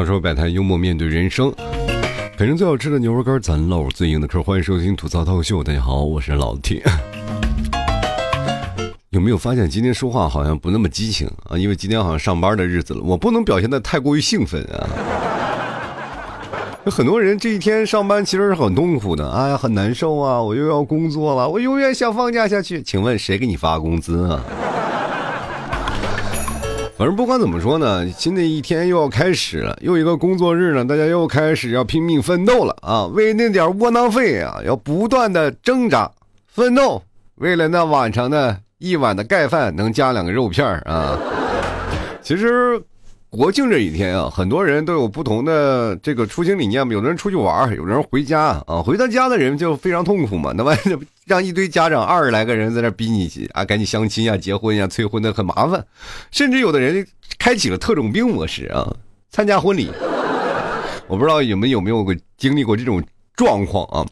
[0.00, 1.52] 槽说百态幽默面对人生，
[2.38, 4.42] 啃着最好吃的牛肉干，咱唠最硬的嗑。
[4.42, 6.82] 欢迎收听吐槽套秀，大家好，我是老铁。
[9.10, 11.58] 有没有发现今天说话好像不那么激情啊？
[11.58, 14.88] 因为今天好像上班的日子了，我不能表现的太过于兴奋啊。
[16.86, 20.40] 有很多人这一天上班其实是很痛苦的，哎呀，很难受啊！
[20.40, 22.82] 我又要工作了，我永远想放假下去。
[22.82, 24.42] 请问谁给你发工资啊？
[27.00, 33.06] 反正不管怎么说呢，新的一天又要开始了，又一个工作日呢，大家又开始要拼命奋斗了啊！
[33.06, 36.10] 为那点窝囊废啊，要不断的挣扎
[36.46, 37.02] 奋斗，
[37.36, 41.18] 为了那晚上的一碗的盖饭能加两个肉片啊！
[42.20, 42.78] 其实
[43.30, 48.82] 国庆这几天啊，很多人都有不同的这个出行理念嘛，有的人出去玩，有的人回家啊。
[48.82, 50.76] 回到家的人就非常痛苦嘛，那么
[51.26, 55.86] 让一堆家长二十来个人在那逼你啊，赶紧相亲呀、结婚呀、催婚的很麻烦，
[56.32, 57.06] 甚至有的人
[57.38, 58.92] 开启了特种兵模式啊，
[59.30, 59.92] 参加婚礼。
[61.06, 63.00] 我不知道你们有没有过经历过这种
[63.36, 64.04] 状况啊？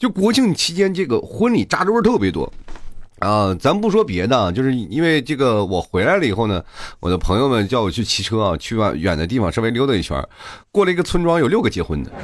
[0.00, 2.52] 就国庆期间，这个婚礼扎堆特别多
[3.24, 3.56] 啊。
[3.58, 6.62] 咱不说别的，就是因为这个，我回来了以后呢，
[7.00, 10.22] 我的朋友们叫我去骑车啊，去远远的地方稍微溜达一圈，
[10.70, 12.10] 过了一个村庄，有六个结婚的。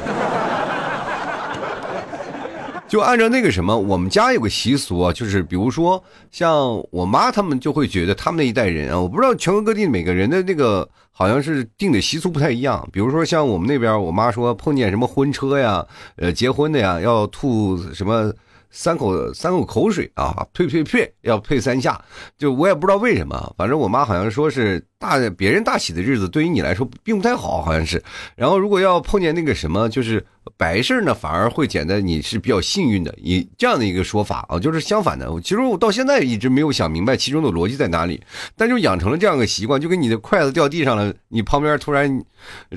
[2.89, 12.89] 就按照那个什么，我们家有个习俗啊，就是比如说像我妈他们就会觉得他们那一代人啊，我不知道全国各地每个人的那个好像是定的习俗不太一样。
[12.93, 18.33] 比如说像我们那边，我妈说碰见什么婚车呀，呃，结婚的呀，要吐什么。
[18.71, 22.01] 三口三口口水啊，呸呸呸，要呸三下，
[22.39, 28.03] 就我也不知道为什么，反正我妈好像说是大别人大喜的日子，对于你来说并不太好，好像是。
[28.37, 30.25] 然后如果要碰见那个什么，就是
[30.57, 35.29] 白事呢，反而会显得你是比较幸运的，以这样的一个说法啊，就是相反的。
[35.43, 38.23] 其实我到现在一直没有想明白其中的逻辑在哪里，
[38.57, 42.23] 但就养成了这样的习惯，就跟你的筷子掉地上了，你旁边突然，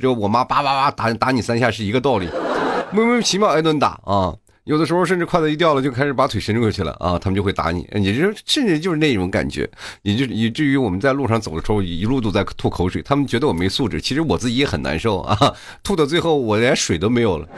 [0.02, 2.28] 就我妈叭叭叭打打你三下是一个道理，
[2.92, 4.36] 莫名其妙挨顿打啊。
[4.66, 7.20] 有的时候甚至筷子一掉了，就开始把腿伸过去了啊！
[7.20, 9.70] 他们就会打你，你就甚至就是那种感觉，
[10.04, 13.02] 也就以至于我们在路上走的时候，一路都在吐口水。
[13.02, 15.54] 他们觉得我没素质，其实我自己也很难受啊！
[15.84, 17.46] 吐到最后，我连水都没有了。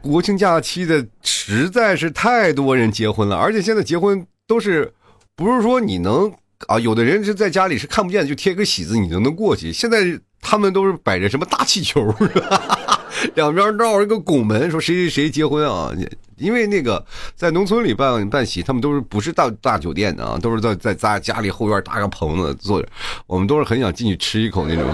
[0.00, 4.90] 国庆假期的实在是太多人结婚了，而且现在结婚都是
[5.36, 6.32] 不是说你能
[6.66, 6.80] 啊？
[6.80, 9.70] 有的人是在家里是看不见，就贴个喜字，你就能过去。
[9.70, 10.18] 现在。
[10.42, 12.14] 他们都是摆着什么大气球，
[13.34, 15.90] 两边绕一个拱门，说谁谁谁结婚啊？
[16.36, 17.02] 因为那个
[17.36, 22.88] 在农村里办办喜，他们都是不是大大酒店的啊，都是在在家家里后院搭个棚子坐着。
[23.28, 24.84] 我们都是很想进去吃一口那种。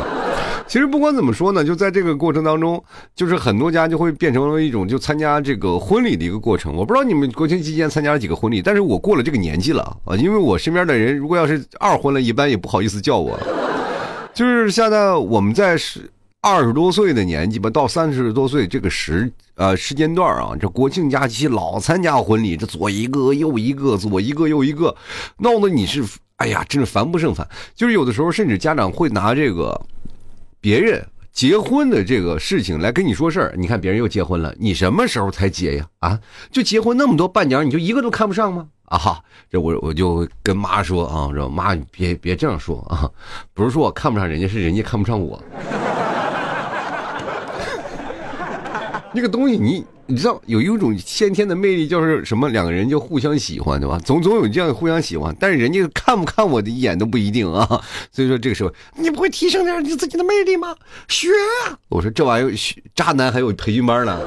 [0.66, 2.84] 其实不管怎么说呢，就在这个过程当中，
[3.16, 6.74] 就是很多家就会变成了一种就参加这个婚礼的一个过程。
[6.74, 13.38] 我不知道你们国庆期间参加了几个婚礼，但是我过了这个年纪了啊，因为我身边的人如果要是二婚了，一般也不好意思叫我。
[14.38, 16.08] 就是现在我们在十
[16.40, 24.94] 二十多岁的年纪吧，到三十多岁这个时呃时间段啊，这国庆假期老参加婚礼，这左一个右一个，左一个右一个，
[25.38, 26.04] 闹得你是
[26.36, 27.44] 哎呀，真是烦不胜烦。
[27.74, 29.76] 就是有的时候甚至家长会拿这个
[30.60, 33.54] 别人结婚的这个事情来跟你说事儿。
[33.58, 35.88] 你看别人又结婚了，你什么时候才结呀？
[35.98, 36.20] 啊，
[36.52, 38.68] 就结婚那么多伴娘，你就一个都看不上吗？
[38.88, 43.10] 啊哈，这我我就跟妈说啊，说妈，你别别这样说啊，
[43.54, 45.42] 不是说我看不上人家，是人家看不上我。
[49.12, 52.48] 那个东西，你你知道有一种先天的魅力，就是什么？
[52.50, 53.98] 两个人就互相喜欢，对吧？
[54.04, 57.66] 总总有这样互相喜欢，但是人家看不看我的一眼都不一定啊。
[58.12, 60.74] 所以说这个时候，你不会提升点你自己的魅力吗？
[61.08, 61.28] 学
[61.66, 61.76] 啊！
[61.88, 62.54] 我说这玩意儿，
[62.94, 64.18] 渣男还有培训班呢。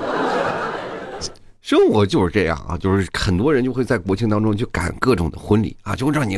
[1.71, 6.37] 生活就是这样啊，就是很多人就会在国庆当中去赶各种的婚礼啊，就会让你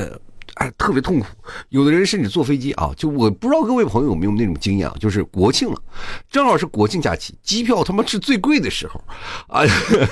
[0.57, 1.25] 哎特别痛苦。
[1.69, 5.81] 有的人甚至坐飞机啊，就我不知道各位朋友有没有那种经验啊，就是国庆了，
[6.29, 9.03] 正好是国庆假期，机票他妈是最贵的时候
[9.47, 9.63] 啊，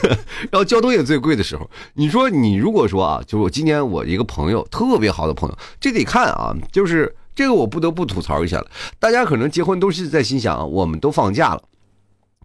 [0.50, 1.70] 然后交通也最贵的时候。
[1.94, 8.66] 你说你如果说啊，就是我今年我一个朋友特别好的朋友，这得看啊，就是这个我不得不吐槽一下了。
[8.98, 11.62] 大家可能结婚都是在心想，我们都放假了，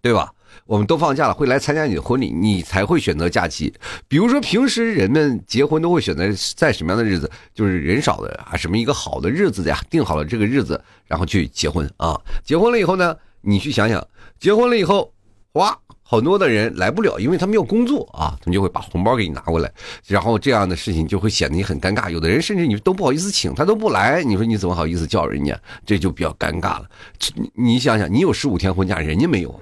[0.03, 0.31] 对吧？
[0.65, 3.73] 我们都放假了，会来参加你的婚礼，你才会选择假期。
[4.09, 6.25] 比如说，平时人们结婚都会选择
[6.57, 7.31] 在什么样的日子？
[7.55, 9.79] 就是人少的啊，什么一个好的日子呀？
[9.91, 12.21] 定好了这个日子，然后去结婚啊。
[12.45, 14.05] 结婚了以后呢，你去想想，
[14.41, 15.13] 结婚了以后，
[15.53, 19.71] 哇，很多的人来不了，因为他们要工作啊，他们就会把红包给你拿过来，
[20.07, 22.11] 然后这样的事情就会显得你很尴尬。
[22.11, 25.59] 有的人甚至你都不好意思请，他都不来，你说你怎么好意思叫人家？
[25.85, 26.85] 这就比较尴尬了。
[27.55, 29.61] 你想想，你有十五天婚假，人家没有。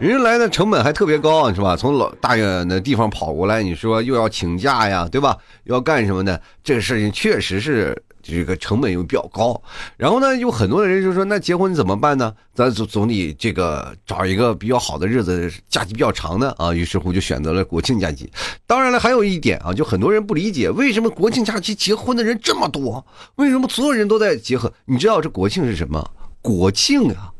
[0.00, 1.76] 人来的成本还特别高，是吧？
[1.76, 5.36] 从老大远的地方跑过来，你说又要请假呀，对吧？
[5.64, 6.40] 要干什么的？
[6.64, 9.60] 这个事情确实是这个成本又比较高。
[9.98, 12.34] 然后呢，有很多的人就说：“那结婚怎么办呢？
[12.54, 18.32] 咱总总得这个找一个比较好的日子，假期比较长的啊。”于是乎就选择了国庆假期。
[18.66, 23.04] 当然了，还有一点啊，就很多人不理解，为什么国庆假期结婚的人这么多？
[23.34, 24.72] 为什么所有人都在结合？
[24.86, 26.10] 你知道这国庆是什么？
[26.40, 27.30] 国庆呀，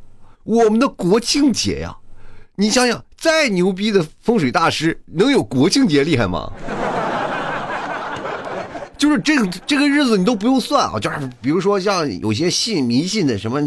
[0.44, 1.96] 我们的国庆节呀。
[2.60, 6.52] 你想想，再牛逼的风水大师，能有国庆节厉害吗？
[8.98, 13.58] 就是这个这个日子你都不用算啊，就是比如说像有些信迷信的什么，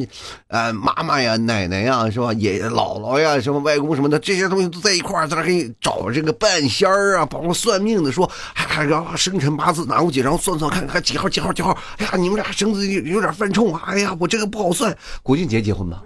[0.46, 2.32] 呃，妈妈呀、奶奶呀，是吧？
[2.34, 14.96] 爷爷姥姥呀、什么外公什么的，这些东西都在一块儿，在那给你找这个半仙儿啊，包括算命的说，哎，然后生辰八字拿过去，然后算算看看几号几号几号，哎呀，你们俩生子有点犯冲啊，哎呀，我这个不好算。
[15.24, 15.98] 国庆节结婚吗？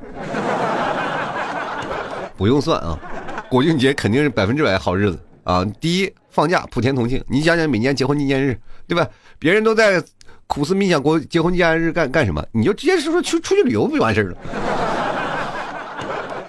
[2.37, 2.99] 不用算啊，
[3.49, 5.65] 国庆节肯定是百分之百好日子啊！
[5.81, 7.21] 第一，放假普天同庆。
[7.27, 8.57] 你想想，每年结婚纪念日，
[8.87, 9.07] 对吧？
[9.39, 10.01] 别人都在
[10.45, 14.37] 苦思冥想过结婚纪念日干干什么，你就直接说说去出去旅游不就完事儿了？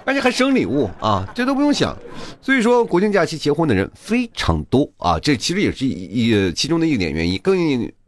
[0.05, 1.97] 而且还生礼物啊，这都不用想。
[2.41, 7.39] 所以说，国庆假期结婚的人非常多啊，这其实也是一一其中的一点原因。
[7.43, 7.57] 更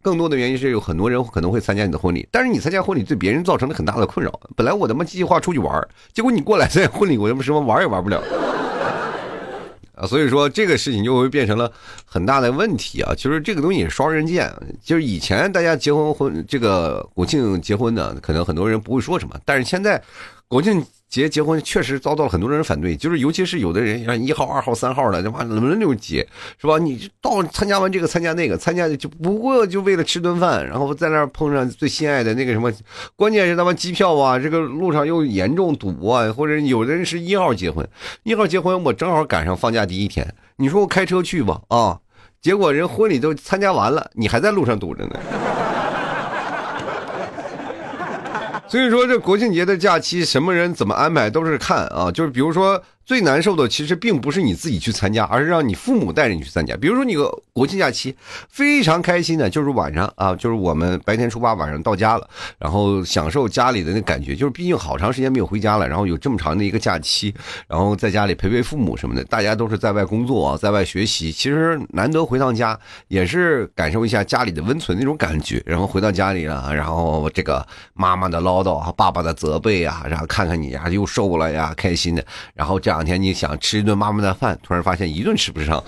[0.02, 4.40] 更多的原因是有很多人可能会参加你的婚礼，但是你参加婚礼对别人造成了很大的困扰。
[4.56, 8.22] 本来我他妈计划出去玩，结果你过来参加婚礼，我他妈什么玩也玩不了
[9.96, 10.08] 啊！
[10.08, 11.72] 所以说这个事情就会变成了
[12.06, 13.14] 很大的问题啊！
[13.16, 14.52] 其实这个东西是双刃剑，
[14.84, 20.02] 就是以前大家结婚婚这个国庆结婚呢，可能很多人不会说什么，但是现在
[20.48, 20.84] 国庆。
[21.12, 26.26] 结结婚确实遭到了很多人反对，就是尤其是有的人像一号、二号、三号的，他妈轮流结，
[26.58, 26.78] 是吧？
[26.78, 32.72] 你到参加完这个，参加那个，参加就不过就为了吃顿饭，然后在那儿碰上最心爱的那个什么，
[33.18, 37.86] 关键是他妈机票啊，这个路上又严重堵啊，或者有的人是一号结婚，
[38.24, 42.00] 一号结婚我正好赶上放假第一天，你说我开车去吧啊，
[42.42, 45.20] 结果人婚礼都参加完了，你还在路上堵着呢。
[48.72, 52.82] 所以说，这国庆节的假期，什么人怎么安排都是看啊，就是比如说。
[53.06, 56.76] 最难受的其实并不是你自己去参加，而是让你父母带着你去参加。
[56.78, 58.16] 比如说你个国庆假期
[58.50, 64.36] 非常开心的，就是晚上啊，就是我们白天出发，晚上到家了，然后享受家里的那感觉。
[64.36, 67.34] 就是毕竟好长时间没有回家了，然后有这么长的一个假期，
[67.68, 69.24] 然后在家里陪陪父母什么的。
[69.26, 75.62] 大家都是在外工作，在外学习，其实难得回趟家，也是感受一下家里的温存那种感觉。
[75.66, 82.98] 然后回到家里了，然后这个妈妈的唠叨啊，爸爸的责备啊，然后看看你呀又瘦了呀，开心的，然后这这。
[82.98, 85.82] 两天你想吃一顿妈妈的饭，突然发现一顿吃不上，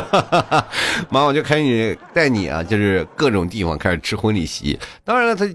[1.08, 4.78] 妈妈就开始带你啊，就是各种地方开始吃婚礼席。
[5.02, 5.48] 当然了，他。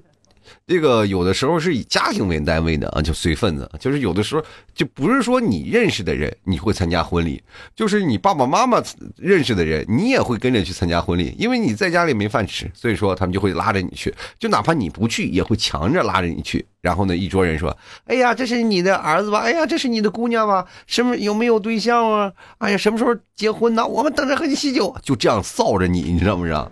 [0.67, 7.39] 这个有的时候是以家庭为单位的啊，就随份子，就是有的时候就不是说你认识的人你会参加婚礼，
[7.75, 8.81] 就是你爸爸妈妈
[9.15, 16.65] 认识的人，你也会跟着去参加婚礼，因为你在家里没饭吃，所以说他们就会拉着你去，就哪怕你不去，也会强着拉着你去。
[16.81, 17.75] 然后呢，一桌人说
[18.05, 19.41] ：“哎呀，这是你的儿子吧？
[19.41, 20.65] 哎呀，这是你的姑娘吧？
[20.87, 22.31] 什么有没有对象啊？
[22.57, 23.85] 哎呀，什么时候结婚呢？
[23.85, 26.71] 我们等着喝你喜酒。”就这样臊着你，你知道不知道？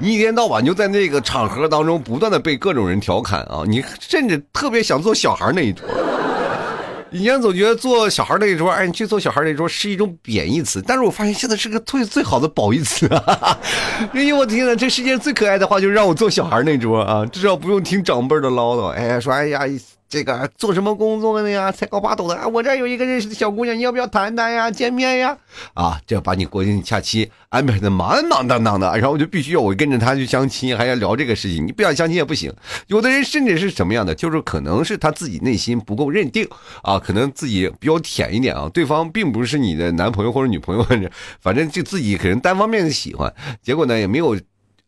[0.00, 3.64] 你一天到晚就在那个场合当中不断的被各种人调侃啊！
[3.66, 5.84] 你甚至特别想做小孩那一桌。
[7.10, 13.58] 以前总觉得做小孩那一桌，哎，你去做小孩那一桌是一种贬义词，但是我发现现在是个最最好的褒义词啊！
[14.14, 18.88] 因为我的天呐，这世界上最可爱的话就是让我做小孩那桌啊，至少不用听长辈的唠叨。
[18.90, 19.60] 哎，说哎呀。
[20.08, 21.70] 这个做什么工作的呀？
[21.70, 22.48] 才高八斗的啊！
[22.48, 24.70] 我这有一个认识的小姑娘，你要不要谈谈呀？
[24.70, 25.36] 见面呀？
[25.74, 31.66] 啊，这把你国庆假期安排的满满当当的，然后我就必须要我跟着他去相亲，还要聊这个事情。
[31.66, 32.50] 你不想相亲也不行。
[32.86, 36.48] 有的人甚至是什么样的，就是可能是他自己内心不够认定
[36.82, 40.86] 啊，可能自己比较舔一点啊，对方并不是你的男朋友或者女朋友，
[41.40, 43.30] 反正就自己可能单方面的喜欢，
[43.62, 44.34] 结果呢也没有。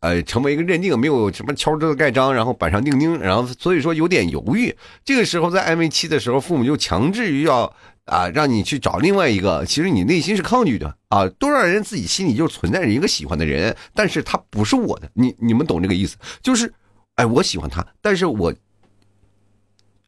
[0.01, 4.75] 呃，成为一个认定，没有什么敲桌子盖章，然后板上钉钉，然后所以说有点犹豫。
[5.05, 7.71] 这个时候在暧昧期的时候，父母就强制于要
[8.07, 9.63] 啊，让你去找另外一个。
[9.67, 15.11] 其实你内心是抗拒的啊，多少人自己心里就存在着一个喜欢的人，但是他不是我的。
[15.13, 16.17] 你你们懂这个意思？
[16.41, 16.73] 就是，
[17.17, 18.55] 哎，我喜欢他，但是我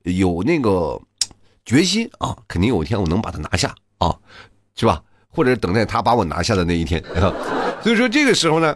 [0.05, 0.99] 有那个
[1.67, 4.17] 决心啊，肯定有一天我能把他拿下啊，
[4.75, 5.03] 是吧？
[5.29, 7.05] 或者等待他把我拿下的那一天。
[7.83, 8.75] 所以说这个时候呢。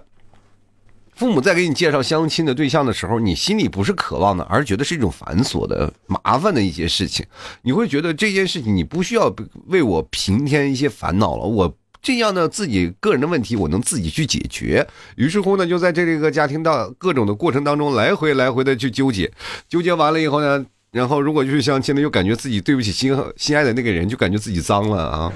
[1.16, 7.24] 父母在给你介绍相亲的对象的时候，你心里不是渴望的，而觉得是一种繁琐的、麻烦的一些事情。
[7.62, 9.34] 你会觉得这件事情你不需要
[9.68, 14.86] 为我平添一些烦恼了，我这样的自己个人的问题我能自己去解决。
[15.16, 19.32] 于是乎呢，就在这个家庭的各种的过程当中来回来回的去纠结，
[19.68, 20.64] 纠结完了以后呢。
[20.92, 25.32] 然后如果就是相亲的，又感觉自己对不起心心爱的那个人，就感觉自己脏了啊。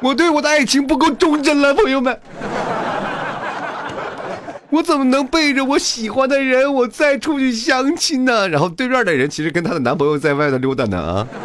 [0.00, 2.20] 我对我的爱情不够忠贞了，朋友们。
[4.70, 8.48] 我怎么能背着我喜欢的人，我再出去相亲呢？
[8.48, 11.26] 然后对面的人其实跟她的男朋友在外头溜达呢啊。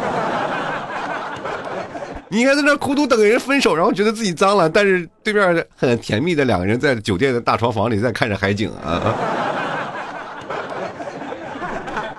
[2.28, 9.14] 你还在那苦苦等人分手，然后觉得自己脏了，但是对面很甜蜜的两个人在酒店的大床房里在看着海景啊。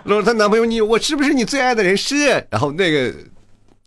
[0.06, 1.96] 搂着她男朋友你我是不是你最爱的人？
[1.96, 2.28] 是。
[2.50, 3.14] 然后那个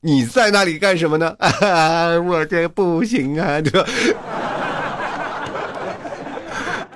[0.03, 1.35] 你在那里干什么呢？
[1.39, 3.87] 啊 我这不行啊，这。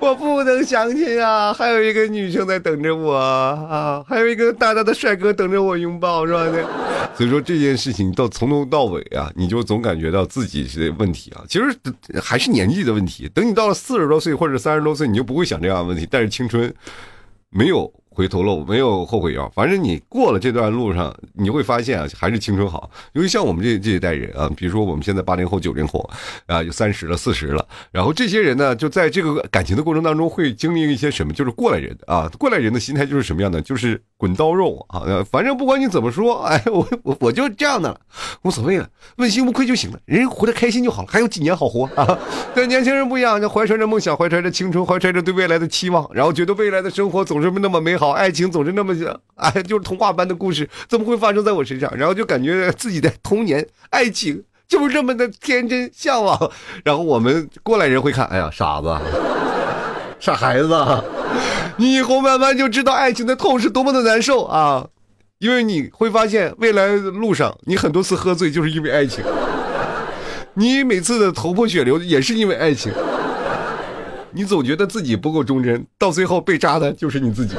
[0.04, 1.50] 我不能相信啊！
[1.50, 4.04] 还有一个女生在等着我啊！
[4.06, 6.44] 还有一个大大的帅哥等着我拥抱，是吧？
[7.16, 11.42] 所以说这件事情到从头到尾啊，你就总感觉到自己是问题啊。
[11.48, 11.74] 其实
[12.20, 13.30] 还是年纪的问题。
[13.32, 16.06] 等你到了四十多岁或者三十多岁，你就不会想这样的问题。
[16.10, 16.72] 但是青春
[17.48, 17.90] 没有。
[18.14, 22.88] 回头路没有后悔药，反正你过了这段路上，你会发现啊，还是青春好。
[23.12, 26.08] 因为像我们这这一代人啊，比如说我们现在八零后、九零后
[26.46, 31.32] 啊，有三十了、四十了，然后这些人呢，就在这个感情的过程当中，会经历一些什么？
[31.32, 33.60] 就是过来人啊，过来人的心态就是什么样的？
[33.60, 38.00] 就是滚刀肉啊，反正不管你怎么说，哎，我我我就这样的了，
[38.40, 42.18] 无所谓了，问心无愧就行了，人活得开心就好了，还有几年好活啊。
[42.56, 48.12] 跟年轻人不一样，就怀揣着梦想，怀揣着青春，怀揣着对未来的期望，然后觉得未来的生活总是那么美好。
[48.12, 51.94] 爱情总是那么像，哎，就是童话般的故事，怎么会发生在我身上？
[51.94, 56.50] 然后就感觉自己的童年爱情就是这么的天真向往。
[56.82, 58.96] 然后我们过来人会看，哎呀，傻子，
[60.18, 60.68] 傻孩子，
[61.76, 64.86] 你以后慢慢就知道爱情的痛是多么的难受啊！
[65.38, 69.24] 因为你会发现，未来的路上你很多次喝醉就是因为爱情，
[70.54, 72.92] 你每次的头破血流也是因为爱情。
[74.30, 77.54] 你总觉得自己不够忠贞，到最后被扎的就是你自己。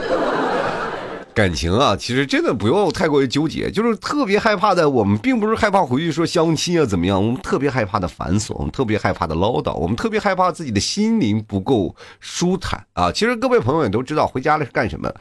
[1.36, 4.90] 感情啊，其实真的不用太过于纠结，就是特别害怕的。
[4.90, 13.12] 我们并不是害怕回去说相亲啊怎么样，我们特别害怕的繁琐，我们特别害怕的唠叨，我们特别害怕自己的心灵不够舒坦啊。
[13.12, 15.14] 其实各位朋友也都知道，回家了是干什么，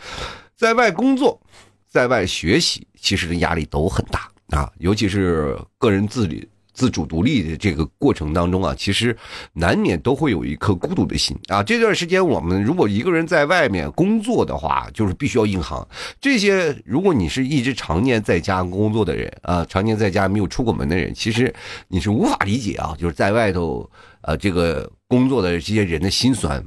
[0.56, 1.40] 在外工作，
[1.88, 6.48] 在外学习，其实压力都很大啊，尤其是个人自理。
[6.74, 9.16] 自主独立的这个过程当中啊，其实
[9.52, 11.62] 难免都会有一颗孤独的心啊。
[11.62, 15.86] 这段时间我们如果一个人在外面工作的话，就是必须要硬扛。
[16.20, 21.54] 这些如果你是一直常年在家工作的人啊，常年在家没有出过门的人，其实
[21.88, 23.88] 你是无法理解啊，就是在外头
[24.22, 26.62] 呃这个工作的这些人的心酸。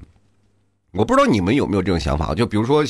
[0.94, 2.84] 我不知道你们有没有这种想法，就比如说，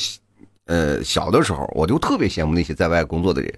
[0.65, 3.51] 呃，小的时候我就特别羡慕那些在外工作的人。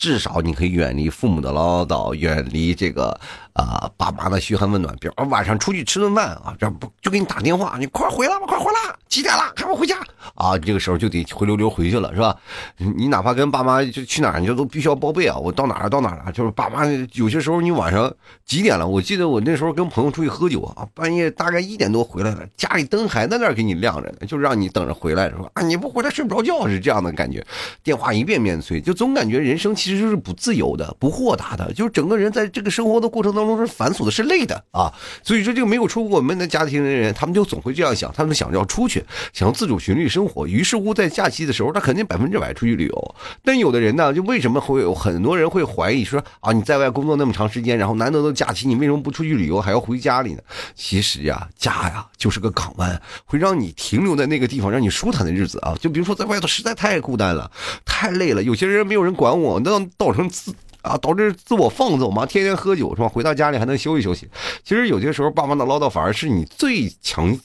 [0.00, 3.20] 至少你可以远离父母的唠叨，远离这个
[3.60, 4.94] 啊爸妈的嘘寒问暖。
[5.00, 9.52] 比如晚上出去吃顿饭啊，这不就给你打电话，你快回来吧，快回来，几点了？
[9.54, 9.96] 还不回家
[10.34, 10.58] 啊？
[10.58, 12.34] 这个时候就得灰溜溜回去了，是吧？
[12.78, 15.36] 你哪怕跟爸妈就去哪儿，你就都必须要报备啊。
[15.36, 16.32] 我到哪儿到哪儿了？
[16.32, 18.12] 就是爸妈有些时候你晚上
[18.46, 18.88] 几点了？
[18.88, 25.50] 我记得我那时候跟朋友出去喝酒啊，半夜大概一点多回来了，家里灯还在那儿给你亮着呢，就让你等着回来，是吧？
[25.54, 27.44] 啊，你不回来睡不着觉，是这样的感觉。
[27.82, 29.90] 电话一遍遍催，就总感觉人生其实。
[29.90, 34.92] 其实是不自由的，不豁达的，就是整个人在这个生活的过程当中是繁琐的，是累的啊。
[35.22, 40.46] 所以说，这个没有出过门的家庭的人，他们就总会这样想，他们想要出去，想要自主寻觅生活。
[40.46, 43.14] 于是乎，在假期的时候，他肯定百分之百出去旅游。
[43.42, 50.42] 但有的人呢，就为什么会有很多人会怀疑说啊，你在外工作那么长时间，然后难得的假期，你为什么不出去旅游，还要回家里呢？
[50.76, 55.74] 其实呀，家呀就是个港湾，会让你停留在那个地方，让你舒坦的日子啊。
[55.80, 57.50] 就比如说在外头实在太孤单了，
[57.84, 59.80] 太累了，有些人没有人管我，那。
[59.98, 63.08] 造成自啊，导致自我放纵嘛，天天喝酒是吧？
[63.08, 64.28] 回到家里还能休息休息。
[64.64, 67.36] 其实有些时候，爸妈的唠叨反而是你最强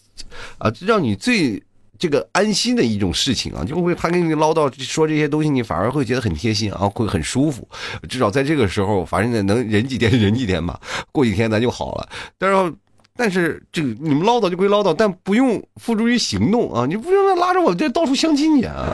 [0.58, 1.62] 啊，让你最
[1.98, 7.68] 这个安心的一种事情啊，就会他跟你唠叨说这些东西，你反而会觉得很贴心啊，会很舒服。
[8.10, 10.80] 至少在这个时候，反正能忍几天忍几天吧，
[11.12, 12.10] 过几天咱就好了。
[12.38, 12.74] 但是，
[13.16, 16.86] 但是这个你们唠叨就归唠叨，但不用付诸于行动啊！
[16.86, 18.94] 你不用拉着我这到处相亲去啊！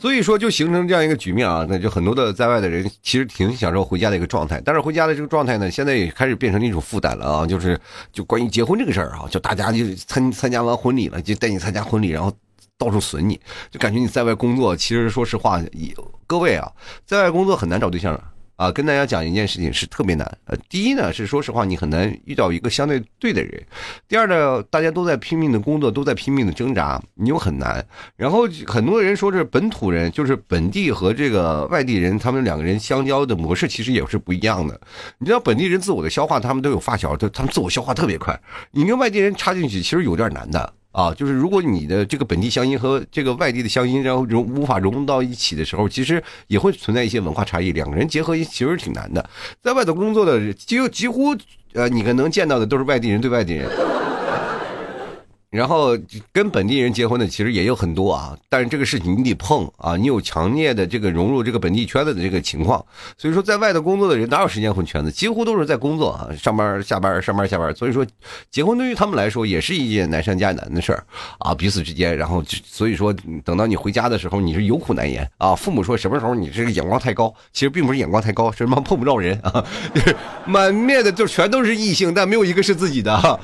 [0.00, 7.78] 所以说，就形成这样一个局面啊，那就很多的在外的人其实挺享受回家的一个状态，但是回家的这个状态呢，现在也开始变成一种负担了啊，就是
[8.10, 12.32] 就关于结婚这个事儿啊，就大家就参参加完婚礼了，就带你参加婚礼，然后
[12.78, 13.38] 到处损你，
[13.70, 15.60] 就感觉你在外工作，其实说实话，
[16.26, 16.72] 各位啊，
[17.04, 18.14] 在外工作很难找对象。
[18.14, 18.24] 啊，
[18.60, 20.38] 啊跟大家讲一件事情是特别难。
[20.44, 23.58] 呃，第一呢是说实话，你很难遇到一个相对对的人；
[24.06, 27.82] 第二呢，大家都在拼命的工作，都在拼命的挣扎，你又很难。
[28.16, 34.78] 然后很多人说是本土人就是本地和这个外地人，他们两个人相交的模式其实也是不一样的。
[35.16, 38.38] 你知道本地人自我的消化，他们都有发小，他他们自我消化特别快。
[38.72, 49.30] 你跟外地人插进去，其实有点难的啊，就是如果你的这个本地乡音和这个外地的乡音，然后融无法融到一起的时候，其实也会存在一些文化差异，两个人结合其实挺难的。
[49.62, 51.36] 在外头工作的几几乎
[51.72, 53.70] 呃，你可能见到的都是外地人对外地人。
[55.50, 55.98] 然后
[56.32, 62.84] 跟本地人结婚的其实也有很多啊，但是这个事情你得碰啊，你有强烈的这个融入这个本地圈子的这个情况，
[63.18, 68.06] 所以说在外头工作的人哪有时间混圈子，几乎都是在工作啊，上班下班上班下班，所以说
[68.48, 71.04] 结婚对于他们来说也是一件难上加难的事儿
[71.40, 73.12] 啊，彼此之间，然后所以说
[73.44, 79.64] 等到你回家的时候，你是有苦难言啊，父母说什么时候你这个眼光太高，其实并不是眼光太高，是他妈碰不着人啊，
[80.46, 83.40] 满面的就全都是异性，但没有一个是自己的。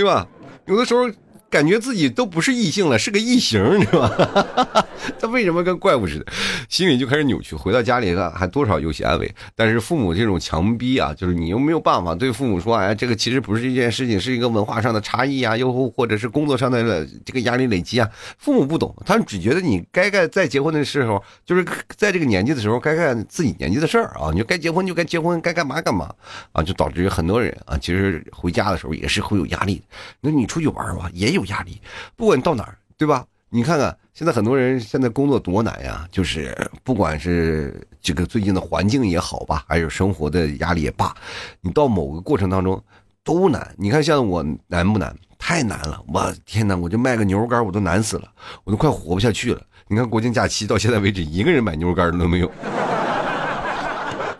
[0.00, 0.26] 对吧？
[0.64, 1.10] 有的时候。
[1.50, 4.86] 感觉自己都不是异性了，是个异形， 你知道吧？
[5.18, 6.26] 他为什么跟怪物似的？
[6.68, 7.56] 心里就开始扭曲。
[7.56, 9.34] 回到家里呢，还多少有些安慰。
[9.56, 18.08] 但是父母这种强逼啊，就是你又没有办法对父母说，哎，这个其实不是一件事情，是一个文化上的差异啊，又或者是工作上的这个压力累积啊。
[18.38, 21.66] 父母不懂，他们只觉得你该干在结婚的时候，就是
[21.96, 26.14] 在这个年纪的时候该干自己年纪的事儿啊，你就该结婚就该结婚，该干嘛干嘛
[26.52, 29.82] 啊，就导致于很多人啊，其实回家的时候也是会有压力。
[30.20, 31.39] 那你出去玩吧，也有。
[31.40, 31.80] 有压力，
[32.14, 33.24] 不管到哪儿，对吧？
[33.52, 41.12] 你看看现在很多人现在工作多难呀，就是不管是这个最近的环境也好吧，还有生活的压力也罢，
[41.60, 42.80] 你到某个过程当中
[43.24, 43.74] 都难。
[43.76, 45.12] 你看像我难不难？
[45.36, 46.00] 太难了！
[46.06, 48.28] 我天哪，我就卖个牛肉干我都难死了，
[48.62, 49.60] 我都快活不下去了。
[49.88, 52.52] 你看国庆假期到现在为止，一个人买牛肉干都没有。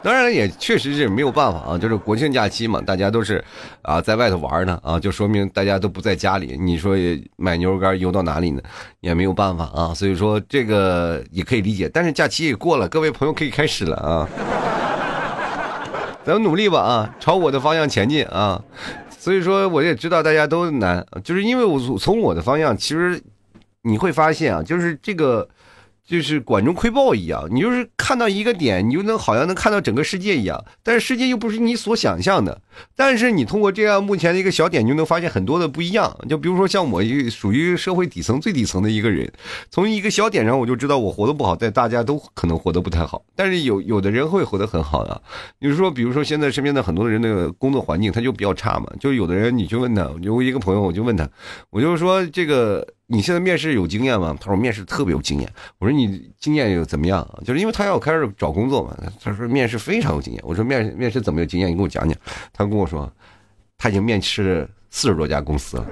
[0.02, 3.45] 当然也确实是没有办法啊，就是国庆假期嘛，大家都是
[3.83, 6.57] 啊在外头玩呢啊，就说明大家都不在家里。
[6.59, 6.97] 你说
[7.37, 8.62] 买牛肉干邮到哪里呢？
[9.00, 11.87] 也没有办法啊，所以说这个也可以理解。
[11.92, 14.28] 但是假期也过了，各位朋友可以开始了啊，
[16.25, 18.62] 咱们努力吧啊，朝我的方向前进啊。
[19.11, 23.21] 所以说我也知道大家都难，就是因为我从我的方向，其实
[23.83, 25.47] 你会发现啊，就是这个。
[26.11, 32.61] 就是管中窥豹一样，你就是看到一个点，你就能好像能看到整个世界一样，但是世界又不是你所想象的。
[32.96, 36.18] 但是你通过这样目前的一个小点，就能发现很多的不一样。
[36.29, 39.31] 就比如说像我，属于社会底层最底层的一个人，
[39.70, 43.23] 从一个小点上我就知道我活得不好，但大家都可能活得不太好。
[43.37, 45.23] 但是有有的人会活得很好的，
[45.61, 51.29] 就是说，比如说现在身边的很多人的工作环境他就比较差嘛，就有的人你去问他，有一个朋友我就问他，
[51.70, 52.85] 我就说这个。
[53.12, 54.37] 你现在面试有经验吗？
[54.38, 55.53] 他说面试特别有经验。
[55.81, 57.29] 我说你经验又怎么样？
[57.44, 58.96] 就是因为他要开始找工作嘛。
[59.20, 60.40] 他说面试非常有经验。
[60.46, 61.68] 我说面面试怎么有经验？
[61.73, 62.16] 你给我讲讲。
[62.53, 63.12] 他跟我说，
[63.77, 65.87] 他已经面试四十多家公司了。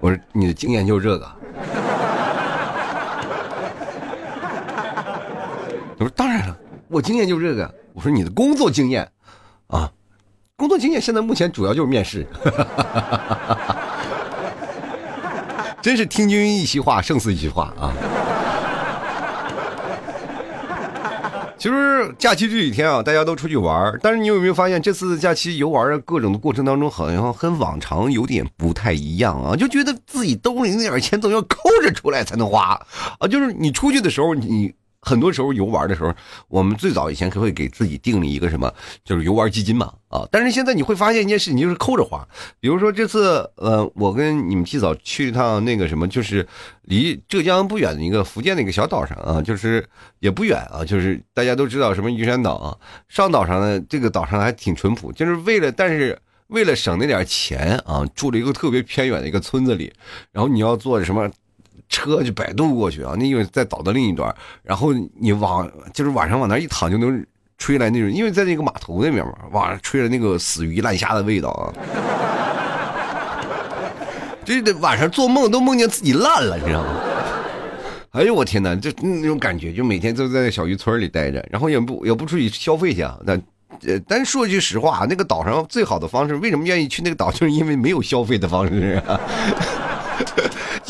[0.00, 1.32] 我说你的经验就是这个。
[5.98, 6.58] 我说当然了，
[6.88, 7.72] 我经验就是这个。
[7.92, 9.08] 我说你的工作经验
[9.68, 9.88] 啊。
[10.60, 12.26] 工作经验现在目前主要就是面试，
[15.80, 17.90] 真是听君一席话，胜似一席话啊！
[21.56, 29.56] 其实假期这几天啊，大家都出去玩但是你有没有发现，这次假期游玩的各种的过程当中，好像跟往常有点不太一样啊？
[29.56, 32.78] 就觉得自己兜里那点钱总要抠着出来才能花
[33.18, 33.26] 啊！
[33.26, 34.74] 就是你出去的时候，你。
[35.02, 36.14] 很多时候游玩的时候，
[36.48, 38.72] 我们最早以前可会给自己定了一个什么，
[39.04, 40.28] 就是游玩基金嘛，啊！
[40.30, 42.26] 但是现在你会发现一件事情，就是抠着花。
[42.60, 46.46] 比如说这次，呃，我跟你们提早去一趟那个什么，就是
[46.82, 49.86] 离浙江不远的一个福建的一个小岛上啊，就是
[50.18, 52.76] 也不远啊，就是大家都知道什么玉山岛啊。
[53.08, 59.90] 上岛上呢，这个岛上还挺淳朴，就是为了，但是为了省那点钱啊，住了一个特别偏远的一个村子里，
[60.30, 61.30] 然后你要做什么？
[61.90, 67.22] 车就摆渡过去啊，那因为在岛的另一端，然后你往就是晚上往那一躺就能
[67.58, 71.74] 吹来那种，因为在那个码头那边嘛，晚上，吹着那个死鱼烂虾的味道啊，
[74.46, 76.88] 这晚上做梦都梦见自己烂了，你知道吗？
[78.12, 83.18] 哎呦我天哪，就那种感觉，就每天都在小渔村里待着，然后也不也不出去消费去啊。
[83.24, 83.34] 那
[83.86, 89.20] 呃，但说句实话，那个岛上最好的方式，为什么愿意去那个岛，就是因为没有消费的方式啊。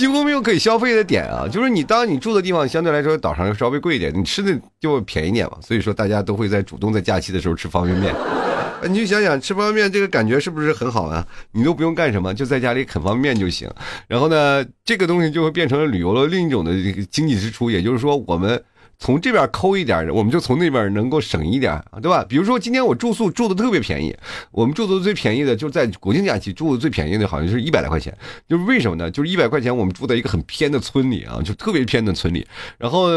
[0.01, 5.59] 几乎没有可以消费的点啊，就是你当你住的地方相对来说岛上稍微贵一点，你吃的就便宜点嘛。
[5.61, 8.15] 所以说大家都会在主动在假期的时候吃方便面。
[8.89, 11.23] 你就想想吃方便面这个感觉是不是很好啊？
[11.53, 13.71] 你都不用干什么，就在家里啃方便面就行。
[14.09, 16.73] 然后呢，这个东西就会变成了旅游的另一种的
[17.11, 18.59] 经济支出，也就是说我们。
[19.01, 22.23] 从这边抠一点，我们就从那边能够省一点，对吧？
[22.29, 24.15] 比如说今天我住宿住的特别便宜，
[24.53, 28.17] 我们住的最便宜的就是在国庆假期住的最便宜的，好像是一百来块钱。
[28.47, 29.11] 就是为什么呢？
[29.11, 32.47] 就是一百块钱，我们住在一个很偏的村里啊，就特别偏的村里。
[32.77, 33.09] 然后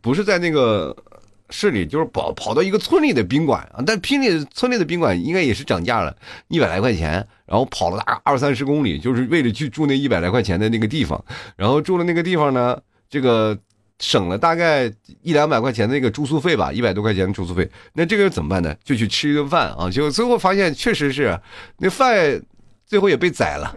[0.00, 0.96] 不是在那个
[1.50, 6.16] 市里，就是跑跑到一个村里的宾馆啊，但拼里村里的宾馆应该也是涨价了，
[6.48, 7.12] 一百来块钱，
[7.44, 11.22] 然后跑了大概二三十公里，就是为了去住那一百来块钱的那个地方，
[11.56, 12.78] 然后住的那个地方呢，
[13.10, 13.56] 这个
[13.98, 18.74] 省了大概一两百块钱的那个住宿费吧，一百多块钱的住宿费，那这个怎么办呢？
[18.84, 21.38] 就去吃一顿饭啊，结果最后发现确实是
[21.78, 22.40] 那饭
[22.86, 23.74] 最后也被宰了。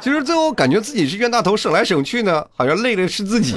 [0.00, 3.56] 其实最后感觉自己是冤大头，省来省去呢，好像累的是自己，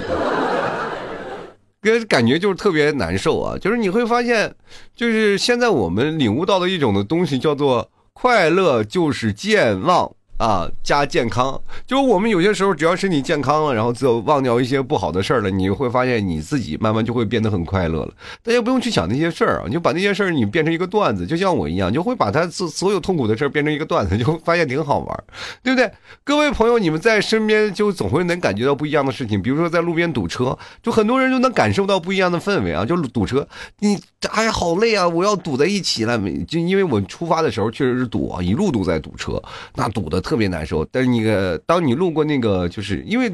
[1.82, 3.58] 跟感觉就是特别难受啊。
[3.58, 4.56] 就是你会发现，
[4.96, 10.10] 就是现在我们领悟到的一种的东西，叫做快乐就是健忘。
[10.38, 18.13] 啊，加健康，就是我们有些时候只要身体健康了，然后就忘掉一些不好的事儿了，你会发现你自己慢慢就会变得很快乐了。
[18.43, 25.23] 大家不用去想那些事儿啊，你就把那些事儿你变成一个段子，就像我一样，就会把他所所有痛苦的事儿变成一个段子，就发现挺好玩，
[25.63, 25.91] 对不对？
[26.23, 33.47] 各位朋友，你们在身边就总会能感觉到不一样的事情，比如说在路边堵车，就很多人就能感受到不一样的氛围啊，就堵车，
[33.80, 36.15] 你哎呀好累啊，我要堵在一起了，
[36.47, 39.41] 就因为我出发的时候确实是堵啊，一路都在堵车，
[39.73, 40.21] 那堵的。
[40.28, 43.34] 特别难受，但是你个，当你路过那个，就是因为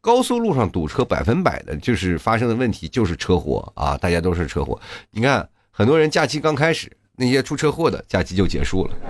[0.00, 4.80] 高速路上堵车，百分百的就是发生的问题就是车祸啊，大家都是车祸。
[5.10, 8.94] 你看，很多人假期刚开始，那些出车祸的假期就结束了。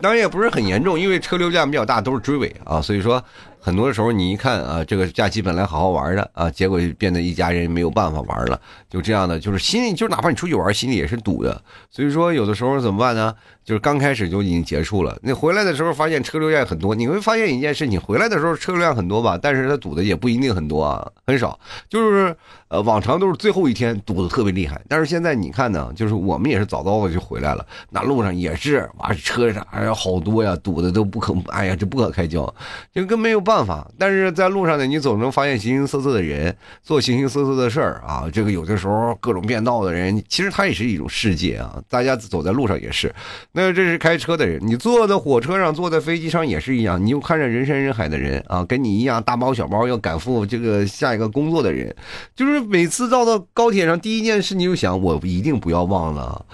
[0.00, 3.22] 当然也不是很严重，因为车流量比较大，都是追尾啊，所以说。
[3.58, 11.60] 很多时候，你一看啊，这个假期本来好好玩的啊，结果变得一家人没有办法玩了，就这样的，就是心里，就是哪怕你出去玩，心里也是堵的。
[11.90, 13.34] 所以说，有的时候怎么办呢？
[13.66, 21.58] 就是刚开始就已经结束了，你回来的时候发现车流量很多，你会发现一件事情，回来的时候车流量很多吧，但是它堵的也不一定很多啊，很少。
[21.88, 22.34] 就是
[22.68, 32.54] 呃，往常都是最后一天堵的特别厉害，但是现在你看呢，就是我们也是早早的就回来了，那路上也是哇，车上哎呀好多呀，堵的都不可，哎呀这不可开交，
[32.94, 33.56] 就跟没有办。
[33.66, 38.28] 法，但是在路上呢，你总能发现形形色色的人做形形色色的事儿啊。
[38.32, 41.82] 这个有的时候各种变道的人，其实他也是一种世界啊。
[41.88, 43.12] 大家走在路上也是，
[43.58, 47.02] 那这是开车的人，你坐在火车上、坐在飞机上也是一样。
[47.02, 51.96] 你又看着人山人海的人啊，跟你一样大包小包要赶赴这个下一个工作的人，
[52.34, 56.44] 就是每次到到高铁上，第一件事你就想，我一定不要忘了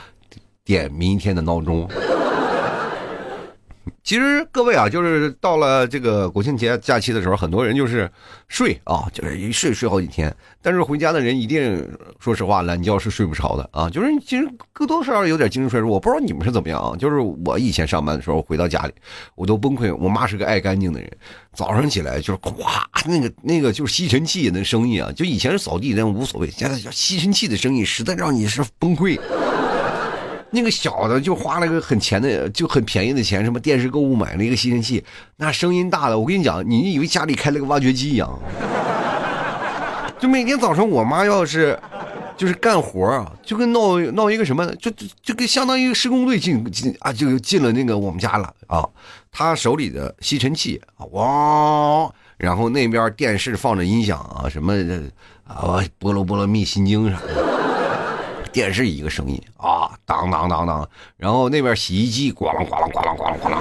[0.65, 1.89] 点明天的闹钟。
[4.05, 8.11] 其实各位啊，就是到了这个国庆节假期的时候，很多人就是
[8.49, 10.35] 睡啊，就是一睡睡好几天。
[10.61, 11.89] 但是回家的人一定
[12.19, 13.89] 说实话，懒觉是睡不着的啊。
[13.89, 15.91] 就是其实多多少少有点精神衰弱。
[15.91, 16.97] 我不知道你们是怎么样啊。
[16.97, 18.93] 就是我以前上班的时候回到家里，
[19.37, 19.95] 我都崩溃。
[19.95, 21.09] 我妈是个爱干净的人，
[21.55, 29.19] 早上起来就是咵，那个那个就是吸尘器那声音啊，就以前是扫地那无所谓，现在叫吸尘器的声音，实在让你是崩溃。
[30.55, 35.03] 那个小的就花了个很钱的，就很便宜的钱，什么电视购物买了一个吸尘器，
[35.39, 38.39] 那声音大的，我跟你讲，你以为家里开了个挖掘机一样。
[40.21, 41.77] 就每天早上我妈要是，
[42.37, 48.87] 就是干活啊，就跟闹闹一个什么，就就就跟相当于施工队进进啊，就进了那个我们家了啊。
[49.33, 55.03] 她手里的吸尘器啊，哇，然后那边电视放着音响啊，什么的
[55.45, 57.72] 啊，波罗波罗蜜心经啥的。
[58.53, 60.87] 电视一个声音啊，当当当当，
[61.17, 63.57] 然后那边洗衣机咣啷咣啷咣啷咣啷咣啷，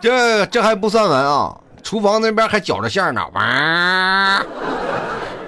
[0.00, 4.44] 这这还不算完啊，厨房那边还搅着馅呢，哇，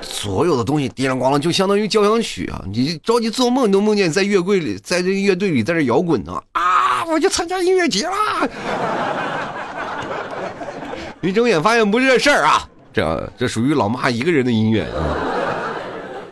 [0.00, 2.64] 所有的东西叮啷咣啷，就相当于交响曲啊！
[2.72, 7.04] 你着急做梦都梦见在乐柜里，在这乐队里在这摇滚呢啊！
[7.04, 8.48] 我去参加音乐节啦！
[11.20, 15.36] 一睁眼发现不是这事儿啊，这这属于老妈一个人的音乐啊。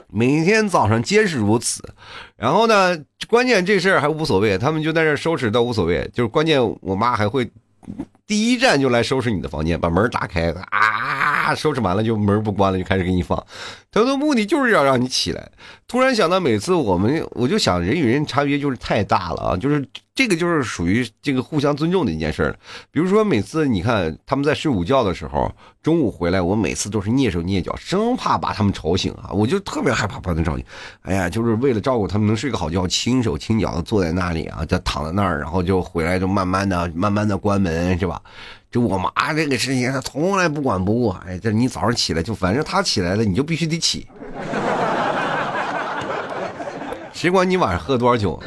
[0.09, 1.83] 每天早上皆是如此，
[2.37, 2.97] 然后呢，
[3.29, 7.51] 关键这事儿还无所谓，他们就在这收拾倒无所谓，就是关键我妈还会
[8.27, 13.45] 第一站就来收拾你的房间，把门打开啊，收拾完了就门不关了，就开始给你放，
[14.01, 15.51] 他的目的就是要让你起来。
[15.89, 19.87] 突然想到，每次我们我就想，人与人差别就是太大了啊，就是。
[20.17, 22.59] 这个就是属于这个互相尊重的一件事儿。
[22.91, 29.29] 比如说，每次你看他们在睡午觉的时候，中午回来，我每次都是蹑手蹑脚，生怕把他们吵醒啊！
[29.31, 30.65] 我就特别害怕把他们吵醒。
[31.03, 38.19] 哎呀，就是为了照顾他们能睡个好觉，轻手轻脚的坐在那里啊，就躺在那儿，然后就回来就慢慢的、慢慢的关门，是吧？
[38.77, 41.09] 就我妈这个事情，她从来不管不顾。
[41.27, 44.07] 哎，这你早上起来就反正她起来了，你就必须得起。
[47.11, 48.39] 谁管你晚上喝多少酒？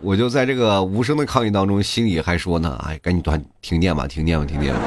[0.00, 4.80] 我就在这个无声的抗议当中，心里还说呢：“哎，赶紧断停电吧，停电吧，停电吧。”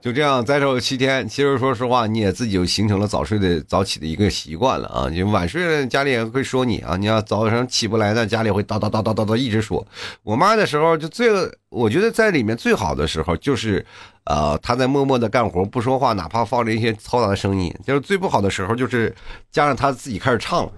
[0.00, 5.08] 就这样再受七天，其实说实话，你也自己就形成了早睡的早起的一个习惯了啊。
[5.10, 6.96] 你晚睡，家里也会说你啊。
[6.96, 9.86] 你要早上起不来呢，家里会叨叨叨叨叨叨一直说。
[10.22, 11.28] 我妈的时候就最，
[11.68, 13.84] 我觉得在里面最好的时候就是，
[14.24, 17.70] 呃，她在默默的干活不说话，哪怕放着一些嘈杂的声音。
[17.86, 19.14] 就是最不好的时候就是
[19.52, 20.72] 加上她自己开始唱了。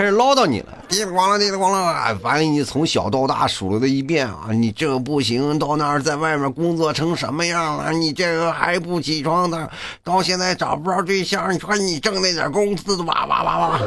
[0.00, 7.92] 开始唠叨你了，滴里咣啷，滴里咣啷，反正你从小到大数了一遍啊，你这个不行，到那儿在外面工作成什么样了？
[7.92, 9.70] 你这个还不起床的，
[10.02, 13.80] 到现在找不着对象，你说你挣那点工资，哇哇哇哇，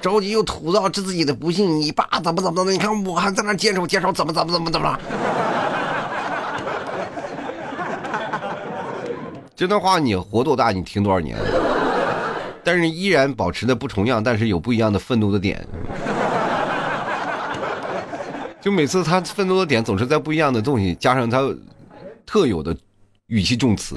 [0.00, 4.98] 着急又吐槽自己的不幸，你爸怎么怎么的，你看我还在那坚守坚守，怎么怎么怎么怎么了？
[9.54, 10.70] 这段话你活多大？
[10.70, 11.36] 你听多少年？
[12.70, 15.66] 但是依然保持的不重样，但是有不一样的愤怒的点。
[18.60, 21.50] 就每次他愤怒的点总是在不一样的东西，加上他
[22.26, 22.76] 特有的
[23.28, 23.96] 语气重词，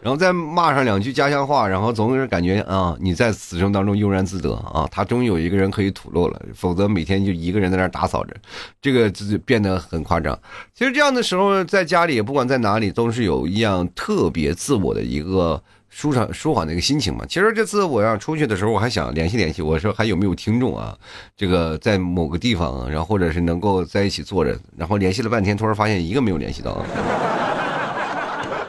[0.00, 8.34] 然后再骂上两句家乡话，然后总是感觉啊，你在此生当中悠然自得啊，他终于有一个人可以吐露了，否则每天就一个人在那打扫着，
[8.80, 10.38] 这个就变得很夸张。
[10.72, 15.62] 其实这样的时候，在家里不管在哪里，都是有一样特别自我的一个。
[15.90, 17.26] 舒畅舒缓的一个心情嘛。
[17.28, 20.96] 其实这次我要出去的时候，我还想联系联系，我说还有没有听众啊？
[21.36, 26.82] 这个在某个地方，然后或者是能够在一起坐着，然后联系了半天，突然发现一个没有联系到。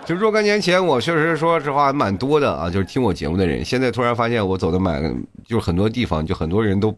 [0.04, 3.64] 就若干年前，我确实说实话蛮多的啊，就是听我节目的人。
[3.64, 5.02] 现在突然发现我走的蛮，
[5.46, 6.94] 就是很多地方就很多人都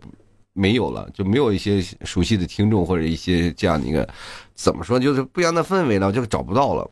[0.53, 4.07] 没有了，就没有一些熟悉的听众或者一些这样的一个
[4.55, 6.89] 怎么说，就是不一样的氛围了，就找不到了。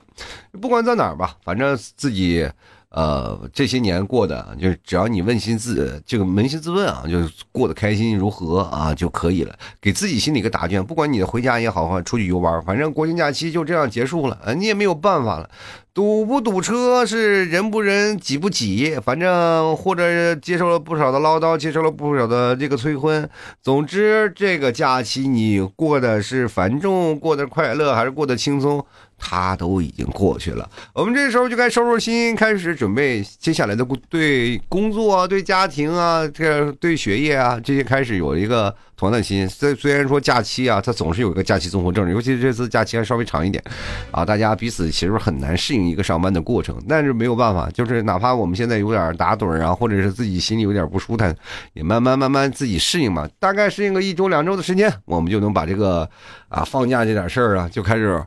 [0.61, 2.45] 不管在哪儿吧，反正自己。
[2.91, 10.85] 呃，这些年过的就是只要你问心自这个扪心自问啊，就是过得开心如何啊就可以了，给自己心里一个答卷。
[10.85, 15.49] 不管你回家也好，或者出去游玩，反正国庆假期就这样结束了，你也没有办法了。
[15.93, 23.29] 堵不堵车是人不人挤不挤，反正或者接受了不少的唠叨，接受了不少的这个催婚。
[23.61, 28.85] 总之，这个假期你过的是繁重，过得快乐还是过得轻松？
[29.23, 39.47] 他都已经过去了，我们这时候就该收拾心，开始准备接下来的对工作啊、对家庭啊、这对学业啊这些开始有一个同样的心。
[39.47, 43.63] 虽虽然说假期啊，它总是有一个假期综合症，尤其是这次假期还稍微长一点，
[44.09, 46.75] 啊，大家彼此其实很难适应一个上班的过程。
[46.89, 51.33] 但是没有办法，就是哪怕我们现在有点打盹啊，或者是自己心里有点不舒坦，
[51.73, 53.29] 也慢慢慢慢自己适应嘛。
[53.39, 56.09] 大概适应个一周两周的时间，我们就能把这个
[56.49, 58.19] 啊放假这点事儿啊就开始。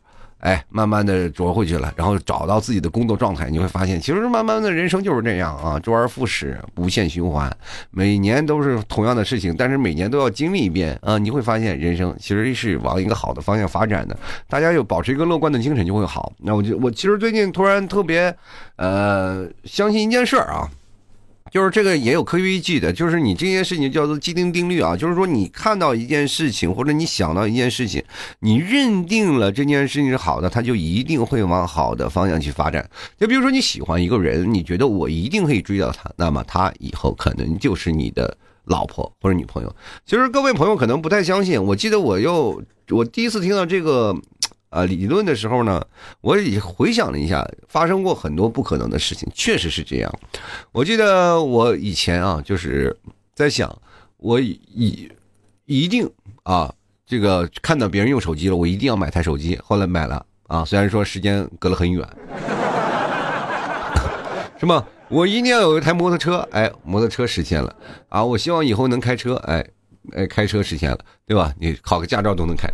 [0.44, 7.50] 哎，慢慢的着回去了，然后找到自己的工作状态，你会发现，其实慢慢的人生就是这样啊，周而复始，无限循环，
[7.90, 14.14] 每年都是同样的事情，但是每年都要经历一遍啊，你会发现人生其实是往一个好的方向发展的，
[14.46, 16.30] 大家有保持一个乐观的精神就会好。
[16.40, 18.36] 那我就我其实最近突然特别，
[18.76, 20.68] 呃，相信一件事儿啊。
[21.54, 28.02] 就是这个也有科学依据的，就是你这件事情叫做既定定律啊，就是说你看到一件事情或者你想到一件事情，
[28.40, 32.90] 你认定了这件事情是好的，它就一定会往好的方向去发展。
[33.16, 39.72] 就比如说你喜欢一个人，你觉得我一定可以追到他，那么他以后可能就是你的老婆或者女朋友。
[40.04, 44.12] 其实各位朋友可能不太相信，我记得我又我第一次听到这个。
[44.74, 45.80] 啊，理论的时候呢，
[46.20, 50.12] 我也回想了一下，发生过很多不可能的事情，确实是这样。
[50.72, 52.96] 我记得我以前啊，就是
[53.36, 53.72] 在想，
[54.16, 55.08] 我一
[55.66, 56.10] 一定
[56.42, 56.74] 啊，
[57.06, 59.56] 这个看到别人用手机了，我一定要买台手机。
[59.62, 62.04] 后来买了啊，虽然说时间隔了很远，
[64.58, 64.84] 是吗？
[65.08, 67.72] 我一定要有一台摩托车，哎，摩托车实现了
[68.08, 68.24] 啊！
[68.24, 69.64] 我希望以后能开车，哎
[70.16, 71.54] 哎，开车实现了，对吧？
[71.60, 72.68] 你考个驾照都能开。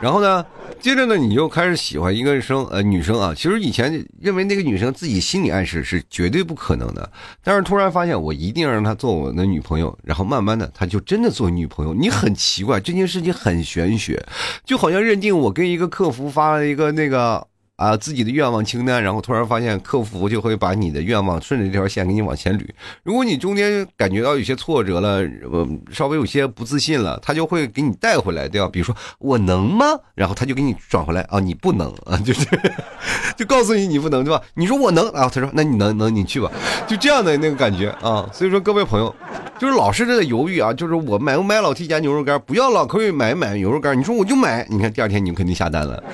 [0.00, 0.44] 然后呢，
[0.80, 3.34] 接着呢，你就开始喜欢一个生呃女生啊。
[3.34, 7.10] 其实以前认为那个女生自己心理暗示是绝对不可能的，
[7.44, 11.92] 但是突然发现我一定要让她做我的女朋友，然后慢慢的她就真的做女朋友。
[11.92, 14.24] 你很奇怪，这件事情很玄学，
[14.64, 17.46] 就好像认定我跟一个客服发了一个那个。
[17.80, 22.62] 啊，自己的愿望清单，然后突然发现客服就会把你的愿望顺着这条线给你往前捋。
[23.02, 28.68] 如果你中间感觉到有些挫折了，呃，稍微有些不自信了，他就会给你带回来，对吧？
[28.70, 29.86] 比如说我能吗？
[30.14, 32.46] 然后他就给你转回来啊，你不能啊，就是
[33.34, 34.42] 就告诉你你不能，对吧？
[34.52, 36.52] 你说我能啊，他说那你能能你去吧，
[36.86, 38.28] 就这样的那个感觉啊。
[38.30, 39.14] 所以说各位朋友，
[39.58, 42.38] 就是老是在犹豫啊，就是我买不买老 T 家牛肉干？
[42.44, 46.04] 不要老可以买买牛肉干，你说我就买，你看第二天你就肯定下单了。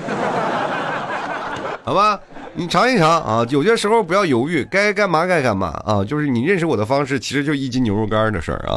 [1.87, 2.19] 好吧，
[2.53, 3.45] 你尝一尝啊！
[3.49, 6.03] 有些时候不要犹豫，该干嘛该干嘛啊！
[6.03, 8.75] 就是你认识我的方式，其实就一斤牛肉干的事儿啊。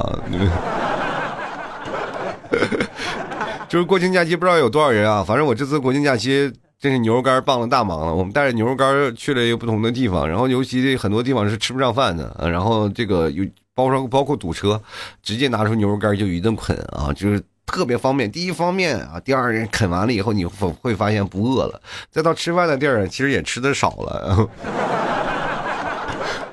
[3.69, 8.15] 就是国庆假期不知道有多少人啊，反正我这次国庆假期真是牛肉干帮了大忙了。
[8.15, 13.45] 我们带着牛肉干去了一个不同的地方，然后尤其很多地方是吃不上饭的，然后这个有
[13.75, 14.81] 包括包括堵车，
[15.21, 18.31] 直接拿出牛肉干就一顿啃啊，就是特别方便。
[18.31, 21.81] 第一方面啊，第二啃完了以后你会会发现不饿了。
[22.11, 24.49] 再到吃饭的地儿，其实也吃的少了。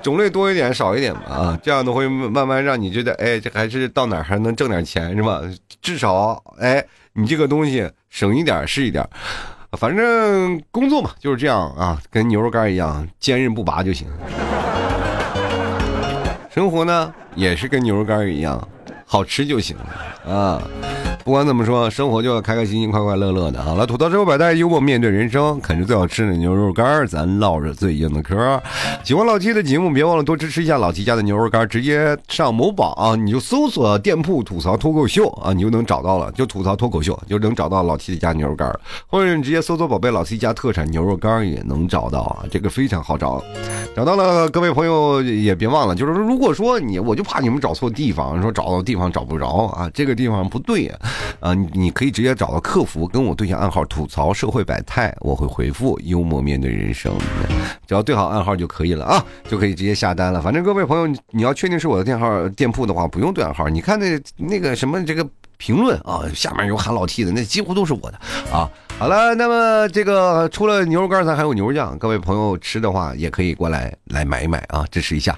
[0.01, 5.41] 种类多一点少一点吧啊，这样的会慢慢让你觉得，哎，这还是到哪还能挣点钱是吧？
[5.81, 9.05] 至少，哎，你这个东西省一点是一点，
[9.71, 14.07] 反正工作嘛就是这样啊，跟牛肉干一样坚韧不拔就行。
[16.49, 18.65] 生活呢也是跟牛肉干一样，
[19.09, 20.61] 好吃就行了啊。
[21.27, 23.61] 不管怎么说，生活就要开开心心、快快乐乐的。
[23.61, 28.63] 好了，吐槽之后百态，幽默面对人生，啃着最好吃的牛肉干咱唠着最硬的嗑。
[29.03, 38.73] 喜欢老七的节目，别忘了多支持一下老七家的牛肉干直接上某宝啊，你就搜索店铺吐槽脱口秀啊，你就能找到了，就吐槽脱口秀就能找到老七的家牛肉干
[39.07, 43.43] 或者你直接搜索宝贝老七家特产牛肉干也能找到啊，这个非常好找。
[43.93, 50.87] 找到了，各位朋友也别忘了，就是，如果说你，我就怕你们找错地方，说找到地方找不着啊，这个地方不对。
[50.87, 50.99] 啊，
[51.39, 57.13] 啊你可以直接找到客服，跟我对下暗号，吐槽社会百态，我会回复幽默面对人生，
[57.87, 60.41] 只要对好暗号就可以了啊，就可以直接下单了。
[60.41, 65.27] 反正各位朋友，你要确定是我的电号店铺的话，不用对暗号，你看那那个什么这个
[65.57, 68.17] 评论啊，下面有喊老 T 的，那几乎都是我的
[68.51, 68.69] 啊。
[68.99, 71.97] 好了，那么这个除了牛肉干，咱还有牛肉酱。
[71.99, 75.37] 各位朋友吃的话，也可以过来来买一买啊，支持一下。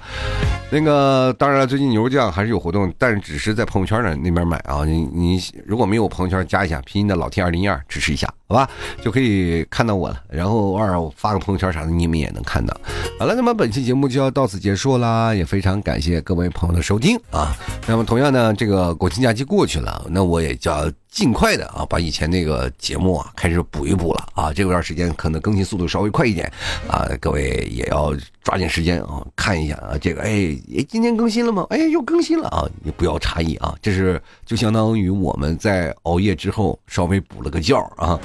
[0.70, 4.84] 那个当然了，最近牛肉酱还是有活动，但是只是在朋友圈的那边买啊。
[4.86, 8.68] 你你如果没有朋友圈，加一下拼音的老 T 二零一二，支持一下，好吧？
[9.00, 10.20] 就可以看到我了。
[10.28, 12.76] 然后偶尔我发个朋友圈啥的，你们也能看到。
[13.16, 17.56] 好了，那么本期节目就要到此结束啦，也非常感谢各位朋友的收听啊。
[17.86, 20.90] 那么同样呢，这个国庆假期过去了，那我也要。
[21.10, 26.50] 尽快的啊，把以前那个节目啊开始补一补了啊，这段时间可能更新速度稍微快一点
[26.88, 30.56] 啊，各位也要抓紧时间啊，看一下啊，这个哎，
[30.88, 31.66] 今天更新了吗？
[31.70, 38.18] 哎，又更新了啊，你不要诧异啊，这是就相当于我们在熬夜之后稍微补了个觉啊，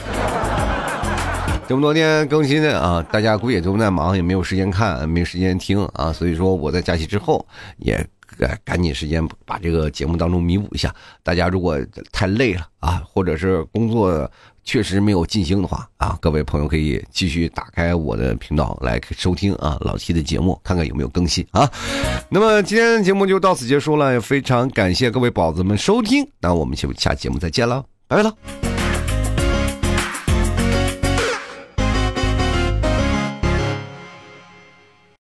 [1.67, 7.43] 这么多天更新的啊，大家估计也都在忙，也没有时间看，没时间听啊，所以说我在假期之后
[7.77, 8.05] 也。
[8.37, 10.93] 赶赶紧时间把这个节目当中弥补一下。
[11.23, 11.77] 大家如果
[12.11, 14.29] 太累了啊，或者是工作
[14.63, 21.69] 确实没有尽兴的话啊，各位朋友可以继续打开我的频道来收听啊老七的节目，看看有没有更新啊。
[22.29, 28.74] 那么今天的节目就到此结束了，也非常感谢各位宝子们收听，那我们就下节目再见了，拜拜了。